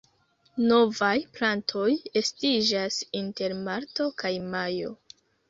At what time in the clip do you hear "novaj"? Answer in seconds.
0.69-1.11